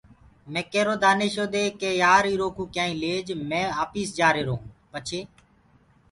مي 0.51 0.61
ڪيرو 0.71 0.93
دآنيشو 1.03 1.45
دي 1.53 1.63
ڪي 1.79 1.89
يآر 2.03 2.23
ايٚرو 2.29 2.47
ڪيآئونٚ 2.73 2.99
ليج 3.03 3.25
مي 3.49 3.61
آپيس 3.83 4.07
جآهرونٚ 4.17 4.65
پڇي 4.91 5.19